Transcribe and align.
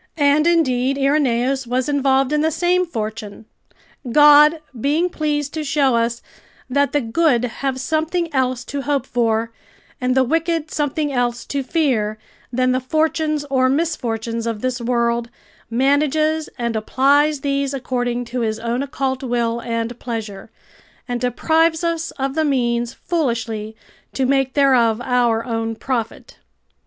And, 0.17 0.47
indeed, 0.47 0.97
Irenaeus 0.97 1.67
was 1.67 1.87
involved 1.87 2.33
in 2.33 2.41
the 2.41 2.49
same 2.49 2.87
fortune. 2.87 3.45
God, 4.11 4.59
being 4.81 5.11
pleased 5.11 5.53
to 5.53 5.63
show 5.63 5.95
us, 5.95 6.23
that 6.67 6.91
the 6.91 7.01
good 7.01 7.43
have 7.61 7.79
something 7.79 8.33
else 8.33 8.65
to 8.65 8.81
hope 8.81 9.05
for 9.05 9.53
and 10.01 10.15
the 10.17 10.23
wicked 10.23 10.71
something 10.71 11.13
else 11.13 11.45
to 11.45 11.61
fear, 11.61 12.17
than 12.51 12.71
the 12.71 12.79
fortunes 12.79 13.45
or 13.51 13.69
misfortunes 13.69 14.47
of 14.47 14.61
this 14.61 14.81
world, 14.81 15.29
manages 15.69 16.49
and 16.57 16.75
applies 16.75 17.41
these 17.41 17.71
according 17.71 18.25
to 18.25 18.39
His 18.39 18.57
own 18.57 18.81
occult 18.81 19.21
will 19.21 19.61
and 19.61 19.99
pleasure, 19.99 20.49
and 21.07 21.21
deprives 21.21 21.83
us 21.83 22.09
of 22.17 22.33
the 22.33 22.43
means 22.43 22.91
foolishly 22.91 23.75
to 24.13 24.25
make 24.25 24.55
thereof 24.55 24.99
our 25.01 25.45
own 25.45 25.75
profit. 25.75 26.39